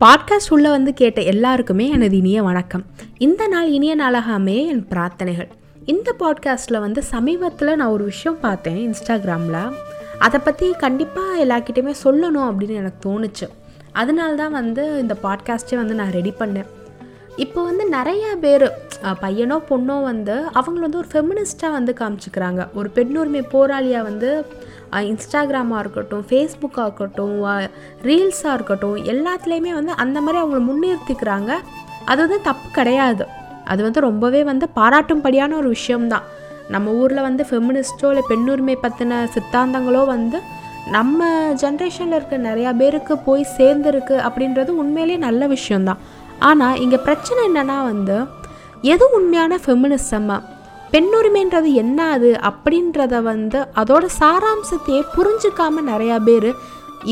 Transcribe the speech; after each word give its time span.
Podcast 0.00 0.50
உள்ள 0.50 0.70
வந்து 0.70 0.94
கேட்ட 0.94 1.20
எல்லாருக்குமே 1.20 1.90
எனது 1.90 2.16
இனிய 2.16 2.42
வணக்கம். 2.42 2.84
இந்த 3.18 3.48
நாள் 3.48 3.70
இனிய 3.70 3.94
நாளாக 3.94 4.32
அமைய 4.32 4.66
என் 4.66 4.86
பிரார்த்தனைகள். 4.90 5.48
இந்த 5.84 6.14
பாட்காஸ்ட்டில் 6.18 6.80
வந்து 6.80 7.02
சமீபத்தில் 7.02 7.76
நான் 7.76 7.88
ஒரு 7.88 8.04
விஷயம் 8.04 8.40
பார்த்தேன் 8.40 8.76
இன்ஸ்டாகிராமில். 8.76 9.72
அதை 10.18 10.40
பற்றி 10.44 10.72
கண்டிப்பாக 10.72 11.44
எல்லாக்கிட்டையுமே 11.44 11.94
சொல்லணும் 12.04 12.50
அப்படின்னு 12.50 12.74
எனக்கு 12.74 13.08
தோணுச்சு. 13.08 13.48
அதனால 13.92 14.34
தான் 14.34 14.52
வந்து 14.52 14.98
இந்த 15.00 15.16
பாட்காஸ்ட்டே 15.22 15.76
வந்து 15.76 15.94
நான் 15.94 16.10
ரெடி 16.10 16.32
பண்ணேன். 16.38 16.66
இப்போ 17.36 17.64
வந்து 17.64 17.88
நிறைய 17.88 18.36
பேர் 18.40 18.85
பையனோ 19.22 19.56
பொண்ணோ 19.70 19.96
வந்து 20.10 20.34
அவங்கள 20.58 20.82
வந்து 20.86 21.00
ஒரு 21.02 21.08
ஃபெமினிஸ்ட்டாக 21.12 21.76
வந்து 21.78 21.92
காமிச்சிக்கிறாங்க. 22.00 22.62
ஒரு 22.78 22.88
பெண்ணுரிமை 22.96 23.42
போராளியாக 23.54 24.08
வந்து 24.08 24.30
இன்ஸ்டாகிராமாக 25.10 25.82
இருக்கட்டும் 25.84 26.24
ஃபேஸ்புக்காக 26.28 26.86
இருக்கட்டும் 26.88 27.34
ரீல்ஸாக 28.08 28.56
இருக்கட்டும் 28.58 28.96
எல்லாத்துலேயுமே 29.12 29.72
வந்து 29.78 29.94
அந்த 30.04 30.20
மாதிரி 30.20 30.40
அவங்கள 30.42 30.60
முன்னிறுத்திக்கிறாங்க. 30.70 31.52
அது 32.10 32.20
வந்து 32.24 32.40
தப்பு 32.48 32.68
கிடையாது. 32.78 33.24
அது 33.72 33.80
வந்து 33.86 34.00
ரொம்பவே 34.08 34.42
வந்து 34.50 34.66
பாராட்டும்படியான 34.78 35.56
ஒரு 35.60 35.68
விஷயம்தான். 35.76 36.26
நம்ம 36.74 36.92
ஊரில் 37.00 37.26
வந்து 37.28 37.42
ஃபெமினிஸ்ட்டோ 37.48 38.08
இல்லை 38.12 38.22
பெண்ணுரிமை 38.30 38.76
பற்றின 38.84 39.18
சித்தாந்தங்களோ 39.34 40.02
வந்து 40.14 40.38
நம்ம 40.96 41.28
ஜென்ரேஷனில் 41.62 42.16
இருக்க 42.16 42.36
நிறையா 42.48 42.70
பேருக்கு 42.80 43.14
போய் 43.28 43.52
சேர்ந்துருக்கு 43.58 44.16
அப்படின்றது 44.26 44.70
உண்மையிலேயே 44.82 45.18
நல்ல 45.26 45.46
விஷயந்தான் 45.46 46.02
ஆனால் 46.48 46.80
இங்கே 46.84 46.98
பிரச்சனை 47.06 47.40
என்னென்னா 47.48 47.76
வந்து 47.84 48.16
எது 48.92 49.04
உண்மையான 49.16 49.58
ஃபெமினிசம்மா 49.64 50.36
பெண்ணுரிமைன்றது 50.92 51.70
என்ன 51.82 51.98
அது? 52.14 52.30
அப்படின்றத 52.48 53.14
வந்து 53.30 53.58
அதோட 53.80 54.04
சாராம்சத்தையே 54.20 55.00
புரிஞ்சுக்காம 55.16 55.82
நிறையா 55.92 56.16
பேர் 56.28 56.50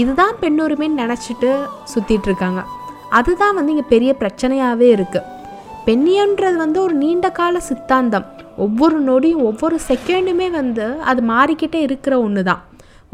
இதுதான் 0.00 0.34
பெண்ணுரிமைன்னு 0.42 1.00
நினச்சிட்டு 1.02 1.50
சுற்றிட்டு 1.92 2.28
இருக்காங்க. 2.30 2.60
அதுதான் 3.18 3.56
வந்து 3.58 3.72
இங்கே 3.74 3.86
பெரிய 3.94 4.10
பிரச்சனையாகவே 4.20 4.88
இருக்குது 4.96 5.30
பெண்ணியன்றது 5.88 6.56
வந்து 6.64 6.78
ஒரு 6.84 6.94
நீண்ட 7.02 7.26
கால 7.38 7.54
சித்தாந்தம். 7.68 8.26
ஒவ்வொரு 8.64 8.98
நொடியும் 9.08 9.42
ஒவ்வொரு 9.48 9.76
செகண்டுமே 9.88 10.48
வந்து 10.60 10.86
அது 11.10 11.20
மாறிக்கிட்டே 11.32 11.80
இருக்கிற 11.88 12.14
ஒன்று 12.26 12.42
தான் 12.50 12.62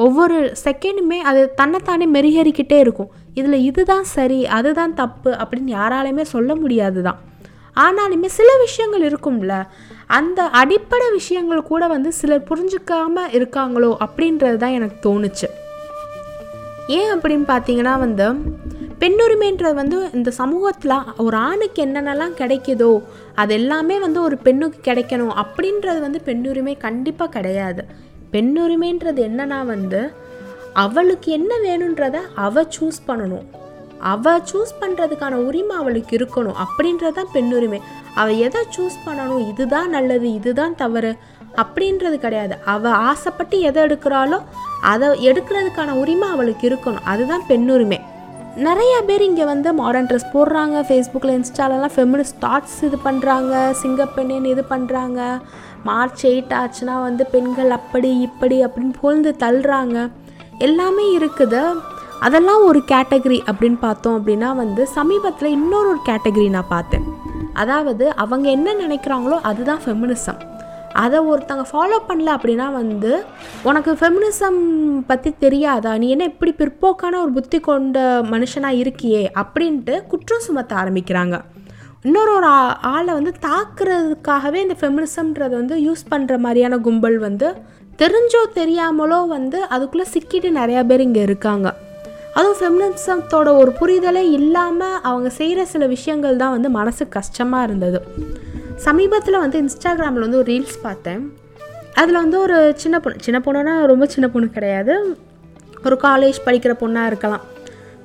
ஒவ்வொரு 0.05 0.37
செகண்டுமே 0.65 1.19
அது 1.31 1.41
தன்னைத்தானே 1.61 2.07
மெருகேறிக்கிட்டே 2.17 2.79
இருக்கும். 2.85 3.11
இதில் 3.39 3.65
இதுதான் 3.71 4.07
சரி 4.17 4.39
அதுதான் 4.59 4.95
தப்பு 5.01 5.31
அப்படின்னு 5.41 5.73
யாராலையுமே 5.79 6.25
சொல்ல 6.35 6.51
முடியாது 6.63 7.01
தான் 7.09 7.19
ஆனாலுமே 7.77 8.27
சில 8.27 8.51
விஷயங்கள் 8.59 9.05
இருக்கும்ல. 9.11 9.67
அந்த 10.07 10.43
அடிப்படை 10.43 11.11
விஷயங்கள் 11.11 11.63
கூட 11.63 11.87
வந்து 11.87 12.13
சிலர் 12.13 12.49
புரிஞ்சுக்காம 12.51 13.25
இருக்காங்களோ 13.33 13.97
அப்படின்றது 14.07 14.57
தான் 14.57 14.71
எனக்கு 14.71 14.99
தோணுச்சு. 15.09 15.49
ஏன் 16.87 17.11
அப்படின்னு 17.15 17.47
பார்த்தீங்கன்னா 17.49 17.99
வந்து 17.99 18.27
பெண்ணுரிமைன்றது 19.01 19.75
வந்து 19.75 20.11
இந்த 20.15 20.31
சமூகத்தில் 20.31 20.93
ஒரு 21.17 21.37
ஆணுக்கு 21.37 21.85
என்னென்னலாம் 21.85 22.35
கிடைக்குதோ 22.39 23.03
அது 23.35 23.55
எல்லாமே 23.55 23.99
வந்து 23.99 24.23
ஒரு 24.23 24.39
பெண்ணுக்கு 24.39 24.93
கிடைக்கணும் 24.93 25.35
அப்படின்றது 25.43 26.01
வந்து 26.01 26.21
பெண்ணுரிமை 26.25 26.79
கண்டிப்பாக 26.79 27.31
கிடையாது. 27.31 27.85
பெண்ணுரிமைன்றது 28.33 29.21
என்னன்னா 29.29 29.65
வந்து 29.65 30.13
அவளுக்கு 30.73 31.33
என்ன 31.33 31.53
வேணுன்றத 31.63 32.17
அவள் 32.35 32.73
சூஸ் 32.81 33.01
பண்ணணும். 33.07 33.47
அவள் 34.13 34.45
சூஸ் 34.51 34.73
பண்ணுறதுக்கான 34.83 35.41
உரிமை 35.49 35.75
அவளுக்கு 35.81 36.13
இருக்கணும் 36.19 36.61
அப்படின்றது 36.65 37.17
தான் 37.19 37.33
பெண்ணுரிமை 37.35 37.81
அவள் 38.21 38.41
எதை 38.47 38.63
சூஸ் 38.77 38.97
பண்ணணும் 39.07 39.43
இதுதான் 39.51 39.91
நல்லது 39.97 40.29
இதுதான் 40.39 40.75
தவறு 40.83 41.13
அப்படின்றது 41.63 42.17
கிடையாது. 42.25 42.55
அவள் 42.75 42.99
ஆசைப்பட்டு 43.11 43.57
எதை 43.69 43.81
எடுக்கிறாளோ 43.87 44.39
அதை 44.93 45.09
எடுக்கிறதுக்கான 45.31 45.97
உரிமை 46.03 46.29
அவளுக்கு 46.35 46.65
இருக்கணும். 46.71 47.07
அதுதான் 47.13 47.45
பெண்ணுரிமை 47.51 47.99
நிறைய 48.67 48.95
பேர் 49.09 49.23
இங்கே 49.27 49.45
வந்து 49.51 49.71
மாடர்ன் 49.81 50.09
ட்ரெஸ் 50.11 50.33
போடுறாங்க 50.33 50.79
ஃபேஸ்புக்கில் 50.87 51.35
இன்ஸ்டாலெலாம் 51.39 51.95
ஃபெமினிஸ்ட் 51.97 52.39
தாட்ஸ் 52.45 52.79
இது 52.89 52.99
பண்ணுறாங்க 53.05 53.55
சிங்கப்பெண்ணின்னு 53.83 54.53
இது 54.55 54.63
பண்ணுறாங்க 54.73 55.21
மார்ச் 55.89 56.25
எயிட் 56.31 56.55
ஆச்சுன்னா 56.61 56.97
வந்து 57.09 57.25
பெண்கள் 57.35 57.71
அப்படி 57.77 58.11
இப்படி 58.29 58.57
அப்படின்னு 58.67 58.99
புகழ்ந்து 58.99 59.31
தள்ளுறாங்க. 59.45 59.99
எல்லாமே 60.67 61.07
இருக்குது. 61.19 61.63
அதெல்லாம் 62.27 62.63
ஒரு 62.69 62.81
கேட்டகரி 62.93 63.39
அப்படின்னு 63.51 63.79
பார்த்தோம் 63.87 64.17
அப்படின்னா 64.19 64.49
வந்து 64.63 64.83
சமீபத்தில் 64.99 65.55
இன்னொரு 65.57 65.89
ஒரு 65.93 66.01
கேட்டகரி 66.09 66.49
நான் 66.57 66.73
பார்த்தேன். 66.77 67.07
அதாவது 67.63 68.05
அவங்க 68.23 68.47
என்ன 68.57 68.75
நினைக்கிறாங்களோ 68.83 69.37
அதுதான் 69.51 69.81
ஃபெமினிசம் 69.85 70.41
அதை 71.03 71.19
ஒருத்தங்க 71.31 71.65
ஃபாலோ 71.71 71.99
பண்ணல 72.09 72.31
அப்படின்னா 72.37 72.67
வந்து 72.73 73.11
உனக்கு 73.69 73.91
ஃபெமினிசம் 74.01 74.59
பற்றி 75.11 75.31
தெரியாதா? 75.45 75.93
நீ 76.03 76.07
என்ன 76.15 76.25
இப்படி 76.25 76.53
பிற்போக்கான 76.61 77.19
ஒரு 77.25 77.33
புத்தி 77.37 77.59
கொண்ட 77.61 77.99
மனுஷனாக 78.33 78.81
இருக்கியே? 78.83 79.23
அப்படின்ட்டு 79.43 80.07
குற்றம் 80.07 80.45
சுமத்த 80.47 80.75
ஆரம்பிக்கிறாங்க. 80.83 81.37
இன்னொரு 82.09 82.33
ஒரு 82.39 82.49
ஆளை 82.95 83.13
வந்து 83.19 83.33
தாக்குறதுக்காகவே 83.49 84.59
இந்த 84.67 84.77
ஃபெமினிசம்ன்றதை 84.81 85.55
வந்து 85.63 85.77
யூஸ் 85.87 86.05
பண்ணுற 86.13 86.39
மாதிரியான 86.47 86.79
கும்பல் 86.87 87.19
வந்து 87.19 87.49
தெரிஞ்சோ 88.03 88.43
தெரியாமலோ 88.61 89.21
வந்து 89.37 89.61
அதுக்குள்ளே 89.75 90.07
சிக்கிட்டு 90.15 90.51
நிறையா 90.61 90.83
பேர் 90.91 91.07
இங்கே 91.09 91.23
இருக்காங்க. 91.23 91.69
அதுவும் 92.35 92.59
ஃபெமினிசத்தோட 92.61 93.57
ஒரு 93.59 93.73
புரிதலே 93.81 94.31
இல்லாமல் 94.31 95.01
அவங்க 95.03 95.31
செய்கிற 95.31 95.65
சில 95.65 95.87
விஷயங்கள் 95.87 96.37
தான் 96.37 96.51
வந்து 96.51 96.71
மனசு 96.71 97.09
கஷ்டமாக 97.09 97.65
இருந்தது. 97.65 98.03
சமீபத்தில் 98.77 99.39
வந்து 99.39 99.63
இன்ஸ்டாகிராமில் 99.63 100.19
வந்து 100.19 100.37
ஒரு 100.37 100.53
ரீல்ஸ் 100.53 100.79
பார்த்தேன். 100.83 101.33
அதில் 101.95 102.15
வந்து 102.15 102.41
ஒரு 102.41 102.73
சின்ன 102.77 103.01
பொண்ணு 103.01 103.19
சின்ன 103.21 103.41
பொண்ணுனா 103.45 103.87
ரொம்ப 103.87 104.07
சின்ன 104.07 104.31
பொண்ணு 104.31 104.49
கிடையாது. 104.49 105.17
ஒரு 105.85 105.99
காலேஜ் 106.03 106.35
படிக்கிற 106.47 106.75
பொண்ணாக 106.81 107.07
இருக்கலாம். 107.07 107.41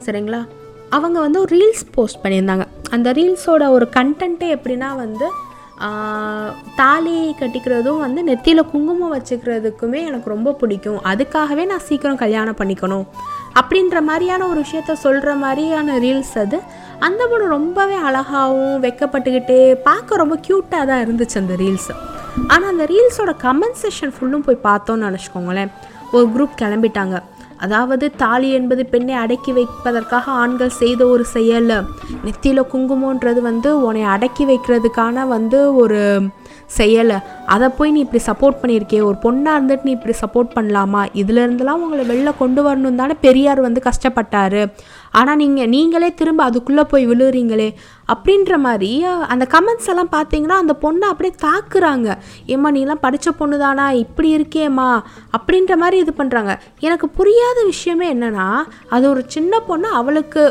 சரிங்களா? 0.05 0.45
அவங்க 0.89 1.19
வந்து 1.19 1.39
ஒரு 1.39 1.57
ரீல்ஸ் 1.57 1.87
போஸ்ட் 1.91 2.25
பண்ணியிருந்தாங்க. 2.25 2.65
அந்த 2.89 3.11
ரீல்ஸோட 3.11 3.69
ஒரு 3.69 3.87
கண்டென்ட்டே 3.95 4.55
எப்படின்னா 4.55 4.95
வந்து 4.95 5.25
தாலி 6.75 7.35
கட்டிக்கிறதும் 7.39 7.99
வந்து 7.99 8.21
நெத்தியில் 8.23 8.69
குங்குமம் 8.71 9.13
வச்சுக்கிறதுக்குமே 9.15 9.99
எனக்கு 10.05 10.29
ரொம்ப 10.29 10.53
பிடிக்கும். 10.53 10.99
அதுக்காகவே 11.03 11.65
நான் 11.65 11.85
சீக்கிரம் 11.89 12.21
கல்யாணம் 12.23 12.55
பண்ணிக்கணும். 12.55 13.05
அப்படின்ற 13.59 14.01
மாதிரியான 14.01 14.47
ஒரு 14.47 14.61
விஷயத்த 14.61 14.93
சொல்கிற 14.93 15.33
மாதிரியான 15.33 15.97
ரீல்ஸ் 15.97 16.37
அது. 16.43 16.59
அந்த 16.99 17.27
பொண்ணு 17.27 17.47
ரொம்பவே 17.47 17.95
அழகாகவும் 17.95 18.83
வெக்கப்பட்டுக்கிட்டு 18.83 19.73
பார்க்க 19.73 20.15
ரொம்ப 20.15 20.37
க்யூட்டாக 20.47 20.85
தான் 20.85 21.03
இருந்துச்சு 21.05 21.37
அந்த 21.37 21.53
ரீல்ஸ். 21.63 21.91
ஆனால் 22.47 22.69
அந்த 22.69 22.83
ரீல்ஸோட 22.83 23.33
கமெண்ட் 23.45 23.81
செஷன் 23.83 24.13
ஃபுல்லும் 24.15 24.45
போய் 24.47 24.63
பார்த்தோன்னு 24.63 25.07
நினச்சிக்கோங்களேன். 25.09 25.71
ஒரு 26.11 26.27
குரூப் 26.35 26.61
கிளம்பிட்டாங்க. 26.61 27.21
அதாவது 27.57 28.11
தாலி 28.17 28.51
என்பது 28.51 28.85
பெண்ணை 28.85 29.13
அடக்கி 29.13 29.51
வைப்பதற்காக 29.51 30.31
ஆண்கள் 30.31 30.69
செய்த 30.69 31.07
ஒரு 31.07 31.25
செயல். 31.25 31.83
நெத்தியில் 32.25 32.69
குங்குமன்றது 32.73 33.41
வந்து 33.41 33.83
உன்னை 33.83 34.03
அடக்கி 34.03 34.45
வைக்கிறதுக்கான 34.45 35.27
வந்து 35.27 35.75
ஒரு 35.75 36.01
செய்யலை. 36.77 37.17
அதை 37.53 37.67
போய் 37.77 37.93
நீ 37.95 37.99
இப்படி 38.05 38.21
சப்போர்ட் 38.27 38.59
பண்ணியிருக்கே 38.61 39.01
ஒரு 39.09 39.17
பொண்ணாக 39.25 39.57
இருந்துட்டு 39.57 39.87
நீ 39.87 39.91
இப்படி 39.97 40.15
சப்போர்ட் 40.21 40.55
பண்ணலாமா? 40.57 41.01
இதுலேருந்துலாம் 41.21 41.83
உங்களை 41.85 42.05
வெளில 42.11 42.31
கொண்டு 42.37 42.61
வரணும் 42.67 42.99
தானே 43.01 43.15
பெரியார் 43.25 43.61
வந்து 43.67 43.81
கஷ்டப்பட்டார். 43.89 44.61
ஆனால் 45.19 45.39
நீங்கள் 45.41 45.69
நீங்களே 45.73 46.09
திரும்ப 46.13 46.43
அதுக்குள்ளே 46.43 46.83
போய் 46.91 47.07
விழுறீங்களே. 47.07 47.69
அப்படின்ற 48.13 48.57
மாதிரி 48.65 48.89
அந்த 49.33 49.47
கமெண்ட்ஸ் 49.53 49.89
எல்லாம் 49.91 50.11
பார்த்தீங்கன்னா 50.15 50.57
அந்த 50.63 50.73
பொண்ணை 50.81 51.05
அப்படியே 51.11 51.35
தாக்குறாங்க. 51.47 52.17
ஏம்மா 52.45 52.71
நீலாம் 52.71 53.03
படித்த 53.05 53.31
பொண்ணு 53.31 53.57
தானா 53.57 53.85
இப்படி 54.03 54.29
இருக்கேம்மா. 54.37 54.89
அப்படின்ற 55.37 55.75
மாதிரி 55.83 55.97
இது 56.05 56.13
பண்ணுறாங்க 56.17 56.53
எனக்கு 56.79 57.09
புரியாத 57.09 57.59
விஷயமே 57.65 58.13
என்னென்னா 58.13 58.47
அது 58.89 59.05
ஒரு 59.09 59.23
சின்ன 59.27 59.59
பொண்ணு 59.59 59.87
அவளுக்கு 60.01 60.43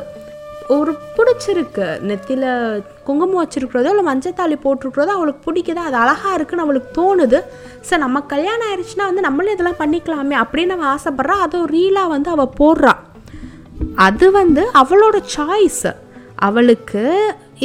ஒரு 0.77 0.93
பிடிச்சிருக்கு. 1.17 1.87
நெத்தியில் 2.09 2.83
குங்குமம் 3.07 3.41
வச்சுருக்கிறதோ 3.41 3.91
இல்லை 3.93 4.05
மஞ்சத்தாளி 4.11 4.57
போட்டிருக்கிறதோ 4.63 5.13
அவளுக்கு 5.17 5.43
பிடிக்குது? 5.47 5.81
அது 5.89 5.97
அழகாக 6.03 6.35
இருக்குன்னு 6.37 6.65
அவளுக்கு 6.67 6.91
தோணுது. 7.01 7.39
சார் 7.89 8.03
நம்ம 8.05 8.21
கல்யாணம் 8.33 8.67
ஆயிடுச்சுன்னா 8.69 9.09
வந்து 9.11 9.27
நம்மளும் 9.27 9.55
இதெல்லாம் 9.55 9.81
பண்ணிக்கலாமே 9.83 10.37
அப்படின்னு 10.43 10.77
அவள் 10.77 10.93
ஆசைப்பட்றா. 10.95 11.37
அதுவும் 11.47 11.71
ரீலாக 11.75 12.13
வந்து 12.15 12.31
அவள் 12.35 12.55
போடுறா. 12.61 12.95
அது 14.07 14.27
வந்து 14.41 14.63
அவளோட 14.83 15.17
சாய்ஸ் 15.35 15.87
அவளுக்கு 16.47 17.03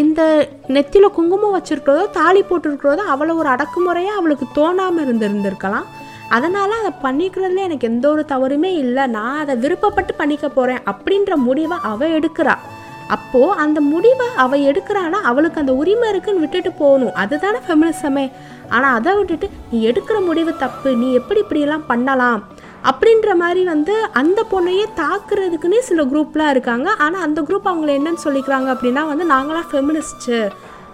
இந்த 0.02 0.22
நெத்தியில் 0.76 1.16
குங்குமம் 1.18 1.56
வச்சுருக்கிறதோ 1.58 2.04
தாலி 2.20 2.42
போட்டிருக்கிறதோ 2.50 3.06
அவளை 3.14 3.36
ஒரு 3.36 3.50
அடக்குமுறையாக 3.50 4.20
அவளுக்கு 4.20 4.48
தோணாமல் 4.58 5.04
இருந்திருந்திருக்கலாம் 5.06 5.88
அதனால் 6.36 6.74
அதை 6.80 6.92
பண்ணிக்கிறதுல 7.04 7.64
எனக்கு 7.68 7.88
எந்த 7.92 8.06
ஒரு 8.10 8.24
தவறுமே 8.32 8.72
இல்லை. 8.84 9.06
நான் 9.16 9.40
அதை 9.44 9.56
விருப்பப்பட்டு 9.64 10.14
பண்ணிக்க 10.18 10.50
போகிறேன் 10.50 10.84
அப்படின்ற 10.92 11.36
முடிவை 11.48 11.78
அவள் 11.92 12.14
எடுக்கிறாள் 12.18 12.62
அப்போது 13.16 13.58
அந்த 13.64 13.80
முடிவை 13.92 14.28
அவள் 14.44 14.66
எடுக்கிறான்னா 14.70 15.20
அவளுக்கு 15.32 15.62
அந்த 15.62 15.74
உரிமை 15.82 16.10
இருக்குன்னு 16.10 16.44
விட்டுட்டு 16.44 16.72
போகணும். 16.82 17.18
அதுதானே 17.24 17.60
ஃபெமினிசமே 17.68 18.26
ஆனால் 18.76 18.96
அதை 18.98 19.12
விட்டுட்டு 19.18 19.50
நீ 19.72 19.78
எடுக்கிற 19.92 20.18
முடிவு 20.26 20.52
தப்பு. 20.64 20.92
நீ 21.02 21.08
எப்படி 21.20 21.40
இப்படியெல்லாம் 21.46 21.86
பண்ணலாம்? 21.92 22.40
அப்படின்ற 22.90 23.30
மாதிரி 23.42 23.62
வந்து 23.74 23.96
அந்த 24.22 24.40
பொண்ணையே 24.52 24.86
தாக்குறதுக்குன்னே 25.02 25.80
சில 25.90 26.04
குரூப்லாம் 26.12 26.54
இருக்காங்க. 26.56 26.90
ஆனால் 27.06 27.26
அந்த 27.28 27.40
குரூப் 27.42 27.70
அவங்கள 27.72 27.92
என்னன்னு 28.00 28.26
சொல்லிக்கிறாங்க 28.28 28.70
அப்படின்னா 28.76 29.04
வந்து 29.12 29.26
நாங்களாம் 29.34 29.70
ஃபெமினிஸ்ட்டு 29.72 30.40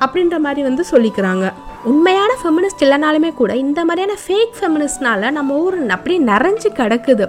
அப்படின்ற 0.06 0.38
மாதிரி 0.46 0.62
வந்து 0.70 0.84
சொல்லிக்கிறாங்க. 0.92 1.46
உண்மையான 1.92 2.32
ஃபெமினிஸ்ட் 2.42 2.84
இல்லைனாலுமே 2.86 3.34
கூட 3.34 3.52
இந்த 3.66 3.82
மாதிரியான 3.86 4.20
ஃபேக் 4.24 4.56
ஃபெமினிஸ்ட்னால 4.60 5.32
நம்ம 5.38 5.58
ஊர் 5.66 5.78
அப்படியே 5.98 6.20
நிறைஞ்சு 6.32 6.70
கிடக்குது. 6.80 7.28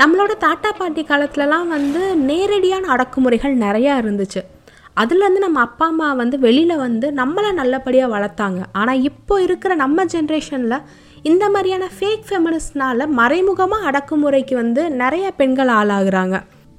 நம்மளோட 0.00 0.32
தாத்தா 0.44 0.70
பாட்டி 0.78 1.02
காலத்துலலாம் 1.08 1.68
வந்து 1.74 2.00
நேரடியான 2.30 2.88
அடக்குமுறைகள் 2.94 3.54
நிறையா 3.64 3.92
இருந்துச்சு. 4.02 4.40
அதுலேருந்து 5.02 5.40
நம்ம 5.44 5.60
அப்பா 5.60 5.86
அம்மா 5.92 6.08
வந்து 6.22 6.36
வெளியில் 6.46 6.82
வந்து 6.82 7.06
நம்மளை 7.20 7.50
நல்லபடியாக 7.60 8.12
வளர்த்தாங்க. 8.14 8.60
ஆனால் 8.80 9.02
இப்போ 9.10 9.36
இருக்கிற 9.46 9.74
நம்ம 9.84 10.04
ஜென்ரேஷனில் 10.14 10.84
இந்த 11.30 11.44
மாதிரியான 11.54 11.84
ஃபேக் 11.96 12.26
ஃபெமினிஸ்ட்னால 12.28 13.06
மறைமுகமாக 13.20 13.86
அடக்குமுறைக்கு 13.90 14.54
வந்து 14.62 14.82
நிறைய 15.02 15.26
பெண்கள் 15.40 15.72
ஆளாகிறாங்க. 15.80 16.38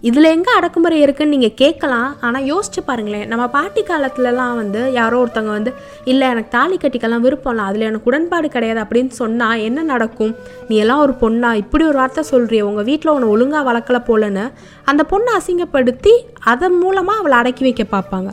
இதில் 0.09 0.27
எங்கே 0.33 0.51
அடக்குமுறை 0.57 0.97
இருக்குன்னு 1.03 1.33
நீங்கள் 1.35 1.55
கேட்கலாம். 1.61 2.09
ஆனால் 2.25 2.47
யோசிச்சு 2.51 2.81
பாருங்களேன். 2.87 3.25
நம்ம 3.31 3.43
பாட்டி 3.55 3.81
காலத்துலலாம் 3.87 4.55
வந்து 4.59 4.81
யாரோ 4.97 5.19
ஒருத்தவங்க 5.23 5.53
வந்து 5.57 5.71
இல்லை 6.11 6.25
எனக்கு 6.33 6.51
தாலி 6.57 6.75
கட்டிக்கலாம் 6.83 7.23
விருப்பம் 7.25 7.53
இல்லை. 7.53 7.65
அதில் 7.69 7.87
எனக்கு 7.89 8.09
உடன்பாடு 8.11 8.49
கிடையாது. 8.55 8.79
அப்படின்னு 8.83 9.13
சொன்னால் 9.21 9.63
என்ன 9.67 9.85
நடக்கும்? 9.93 10.33
நீ 10.69 10.75
எல்லாம் 10.83 11.03
ஒரு 11.05 11.15
பொண்ணா? 11.23 11.51
இப்படி 11.63 11.85
ஒரு 11.91 11.97
வார்த்தை 12.01 12.23
சொல்கிறிய 12.31 12.67
உங்கள் 12.69 12.87
வீட்டில் 12.91 13.13
உன்னை 13.15 13.29
ஒழுங்காக 13.35 13.63
வளர்க்கல 13.71 13.99
போலன்னு. 14.09 14.45
அந்த 14.91 15.05
பொண்ணை 15.13 15.33
அசிங்கப்படுத்தி 15.41 16.15
அதன் 16.53 16.77
மூலமாக 16.83 17.21
அவளை 17.23 17.37
அடக்கி 17.41 17.65
வைக்க 17.69 17.85
பார்ப்பாங்க. 17.95 18.31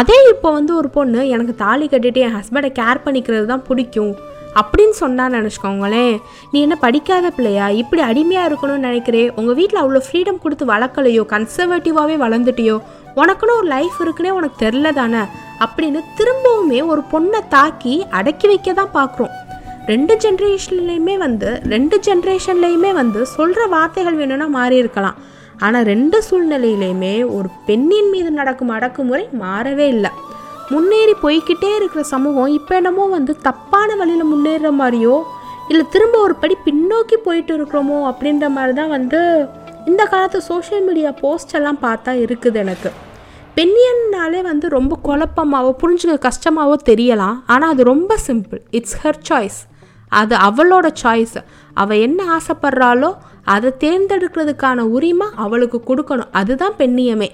அதே 0.00 0.18
இப்போ 0.32 0.48
வந்து 0.58 0.72
ஒரு 0.80 0.88
பொண்ணு 0.96 1.20
எனக்கு 1.36 1.54
தாலி 1.62 1.86
கட்டிட்டு 1.92 2.20
என் 2.26 2.36
ஹஸ்பண்டை 2.38 2.72
கேர் 2.80 3.04
பண்ணிக்கிறது 3.06 3.46
தான் 3.52 3.64
பிடிக்கும். 3.68 4.12
அப்படின்னு 4.54 4.94
சொன்னான்னு 5.00 5.36
நினச்சிக்கோங்களேன் 5.38 6.20
நீ 6.50 6.60
என்ன 6.60 6.76
படிக்காத 6.76 7.30
பிள்ளையா? 7.30 7.68
இப்படி 7.68 8.02
அடிமையாக 8.02 8.48
இருக்கணும்னு 8.48 8.86
நினைக்கிறே. 8.88 9.30
உங்கள் 9.36 9.54
வீட்டில் 9.54 9.82
அவ்வளோ 9.82 10.00
ஃப்ரீடம் 10.06 10.38
கொடுத்து 10.38 10.66
வளர்க்கலையோ? 10.66 11.22
கன்சர்வேட்டிவாகவே 11.34 12.16
வளர்ந்துட்டியோ? 12.24 12.78
உனக்குன்னு 13.16 13.56
ஒரு 13.56 13.66
லைஃப் 13.66 13.98
இருக்குன்னே 14.02 14.28
உனக்கு 14.28 14.66
தெரில 14.66 14.92
தானே? 14.92 15.22
அப்படின்னு 15.64 16.00
திரும்பவுமே 16.18 16.86
ஒரு 16.86 17.02
பொண்ணை 17.12 17.40
தாக்கி 17.48 18.06
அடக்கி 18.10 18.46
வைக்க 18.46 18.72
தான் 18.72 18.94
பார்க்குறோம் 18.94 19.34
ரெண்டு 19.86 20.16
ஜென்ரேஷன்லேயுமே 20.16 21.16
வந்து 21.16 21.60
ரெண்டு 21.68 22.00
ஜென்ரேஷன்லேயுமே 22.06 22.92
வந்து 22.92 23.26
சொல்கிற 23.26 23.66
வார்த்தைகள் 23.66 24.14
வேணும்னா 24.14 24.46
மாறி 24.46 24.76
இருக்கலாம். 24.76 25.14
ஆனால் 25.58 25.84
ரெண்டு 25.84 26.22
சூழ்நிலையிலையுமே 26.30 27.14
ஒரு 27.36 27.48
பெண்ணின் 27.66 28.10
மீது 28.10 28.30
நடக்கும் 28.30 28.68
அடக்குமுறை 28.68 29.28
மாறவே 29.40 29.86
இல்லை. 29.94 30.10
முன்னேறி 30.74 31.14
போய்க்கிட்டே 31.22 31.70
இருக்கிற 31.78 32.02
சமூகம் 32.14 32.50
இப்போ 32.58 32.72
என்னமோ 32.80 33.04
வந்து 33.16 33.32
தப்பான 33.46 33.94
வழியில் 34.00 34.30
முன்னேறுற 34.32 34.70
மாதிரியோ 34.80 35.14
இல்லை 35.70 35.84
திரும்ப 35.94 36.16
ஒரு 36.26 36.34
படி 36.42 36.54
பின்னோக்கி 36.66 37.16
போயிட்டு 37.26 37.52
இருக்கிறோமோ 37.56 37.98
அப்படின்ற 38.10 38.46
மாதிரி 38.56 38.74
தான் 38.80 38.92
வந்து 38.96 39.20
இந்த 39.90 40.02
காலத்து 40.12 40.38
சோஷியல் 40.48 40.84
மீடியா 40.88 41.10
போஸ்ட் 41.22 41.54
எல்லாம் 41.58 41.80
பார்த்தா 41.82 42.12
இருக்குது 42.24 42.58
எனக்கு. 42.64 42.90
பெண்ணியன்னாலே 43.56 44.40
வந்து 44.50 44.66
ரொம்ப 44.76 44.98
குழப்பமாவோ 45.06 45.70
புரிஞ்சுக்க 45.82 46.16
கஷ்டமாவோ 46.28 46.76
தெரியலாம். 46.90 47.36
ஆனால் 47.52 47.72
அது 47.74 47.82
ரொம்ப 47.92 48.18
சிம்பிள் 48.26 48.60
இட்ஸ் 48.78 48.98
ஹர் 49.02 49.20
சாய்ஸ் 49.28 49.60
அது 50.20 50.34
அவளோட 50.48 50.86
சாய்ஸ் 51.02 51.36
அவள் 51.82 52.02
என்ன 52.06 52.20
ஆசைப்படுறாளோ 52.36 53.10
அதை 53.54 53.70
தேர்ந்தெடுக்கிறதுக்கான 53.84 54.80
உரிமை 54.96 55.28
அவளுக்கு 55.44 55.78
கொடுக்கணும். 55.88 56.32
அதுதான் 56.40 56.78
பெண்ணியமே. 56.78 57.30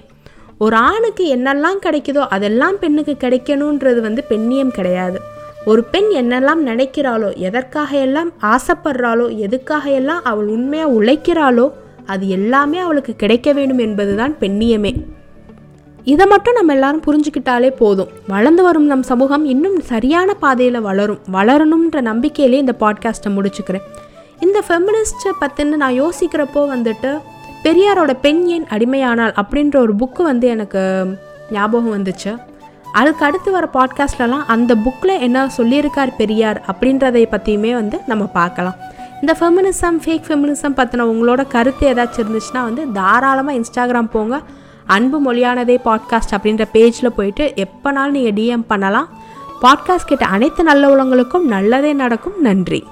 ஒரு 0.59 0.77
ஆணுக்கு 0.77 1.37
என்னெல்லாம் 1.37 1.81
கிடைக்குதோ 1.83 2.27
அதெல்லாம் 2.31 2.79
பெண்ணுக்கு 2.79 3.17
கிடைக்கணுன்றது 3.21 4.01
வந்து 4.01 4.25
பெண்ணியம் 4.29 4.69
கிடையாது. 4.69 5.21
ஒரு 5.65 5.85
பெண் 5.85 6.05
என்னெல்லாம் 6.05 6.63
நினைக்கிறாளோ 6.67 7.37
எதற்காக 7.37 7.97
எல்லாம் 7.97 8.33
ஆசைப்படுறாளோ 8.43 9.37
எதுக்காக 9.37 9.91
எல்லாம் 9.91 10.25
அவள் 10.25 10.47
உண்மையாக 10.47 10.93
உழைக்கிறாளோ 10.93 11.73
அது 12.07 12.29
எல்லாமே 12.29 12.79
அவளுக்கு 12.79 13.17
கிடைக்க 13.17 13.53
வேண்டும் 13.53 13.79
என்பதுதான் 13.79 14.37
பெண்ணியமே. 14.41 14.93
இதை 16.05 16.27
மட்டும் 16.27 16.55
நம்ம 16.55 16.73
எல்லாரும் 16.73 17.03
புரிஞ்சுக்கிட்டாலே 17.07 17.71
போதும். 17.77 18.09
வளர்ந்து 18.29 18.63
வரும் 18.63 18.87
நம் 18.87 19.03
சமூகம் 19.03 19.45
இன்னும் 19.45 19.81
சரியான 19.81 20.35
பாதையில் 20.35 20.81
வளரும். 20.81 21.19
வளரணுன்ற 21.33 22.01
நம்பிக்கையிலே 22.01 22.59
இந்த 22.65 22.75
பாட்காஸ்ட்டை 22.81 23.29
முடிச்சுக்கிறேன். 23.29 23.87
இந்த 24.41 24.63
ஃபெமினிஸ்ட்டை 24.69 25.33
பற்றின 25.41 25.77
நான் 25.77 26.03
யோசிக்கிறப்போ 26.03 26.63
வந்துட்டு 26.75 27.19
பெரியாரோட 27.67 28.13
பெண் 28.13 28.47
ஏன் 28.47 28.65
அடிமையானால் 28.65 29.33
அப்படின்ற 29.43 29.77
ஒரு 29.77 29.95
புக்கு 29.95 30.23
வந்து 30.23 30.47
எனக்கு 30.47 31.07
ஞாபகம் 31.51 31.95
வந்துச்சு. 31.95 32.39
அதுக்கு 32.93 33.25
அடுத்து 33.25 33.51
வர 33.51 33.69
பாட்காஸ்ட்லலாம் 33.73 34.45
அந்த 34.47 34.75
புக்கில் 34.75 35.21
என்ன 35.21 35.51
சொல்லியிருக்கார் 35.57 36.17
பெரியார் 36.17 36.65
அப்படின்றதை 36.73 37.25
பற்றியுமே 37.31 37.75
வந்து 37.75 38.01
நம்ம 38.07 38.25
பார்க்கலாம். 38.25 38.75
இந்த 39.21 39.37
ஃபெமினிசம் 39.41 39.99
ஃபேக் 40.05 40.27
ஃபெமினிசம் 40.29 40.77
பற்றின 40.77 41.07
உங்களோட 41.13 41.47
கருத்து 41.47 41.93
ஏதாச்சும் 41.93 42.25
இருந்துச்சுன்னா 42.25 42.63
வந்து 42.63 42.93
தாராளமாக 42.93 43.59
இன்ஸ்டாகிராம் 43.59 44.11
போங்க. 44.11 44.41
அன்பு 44.87 45.19
மொழியானதே 45.27 45.77
பாட்காஸ்ட் 45.85 46.35
அப்படின்ற 46.39 46.65
பேஜில் 46.73 47.17
போயிட்டு 47.17 47.53
எப்போனாலும் 47.57 48.17
நீங்கள் 48.19 48.45
டிஎம் 48.45 48.65
பண்ணலாம். 48.67 49.09
பாட்காஸ்ட் 49.63 50.11
கேட்ட 50.11 50.25
அனைத்து 50.25 50.63
நல்ல 50.63 50.89
உலகங்களுக்கும் 50.89 51.47
நல்லதே 51.47 51.93
நடக்கும். 51.93 52.41
நன்றி. 52.41 52.87